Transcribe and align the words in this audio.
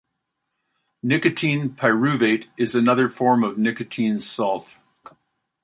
Nicotine 1.03 1.75
pyruvate 1.75 2.47
is 2.57 2.73
another 2.73 3.07
form 3.07 3.43
of 3.43 3.59
nicotine 3.59 4.17
salt. 4.17 4.79